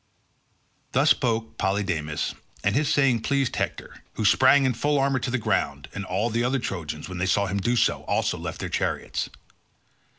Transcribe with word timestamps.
Thus 0.93 1.11
spoke 1.11 1.59
Polydamas 1.59 2.33
and 2.63 2.73
his 2.75 2.91
saying 2.91 3.21
pleased 3.21 3.55
Hector, 3.55 4.01
who 4.13 4.25
sprang 4.25 4.65
in 4.65 4.73
full 4.73 4.97
armour 4.97 5.19
to 5.19 5.29
the 5.29 5.37
ground, 5.37 5.89
and 5.93 6.05
all 6.05 6.31
the 6.31 6.43
other 6.43 6.57
Trojans, 6.57 7.07
when 7.07 7.19
they 7.19 7.27
saw 7.27 7.45
him 7.45 7.59
do 7.59 7.75
so, 7.75 8.01
also 8.05 8.39
left 8.39 8.61
their 8.61 8.67
chariots. 8.69 9.29